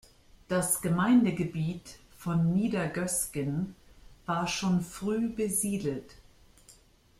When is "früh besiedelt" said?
4.81-6.15